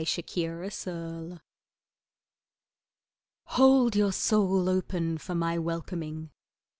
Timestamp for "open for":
4.67-5.35